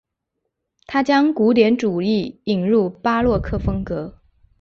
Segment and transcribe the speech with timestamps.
[0.87, 4.19] 他将古典主义引入巴洛克风格。